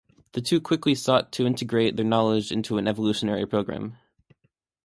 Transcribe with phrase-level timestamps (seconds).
[0.31, 3.97] The two quickly sought to integrate their knowledge into an evolutionary program.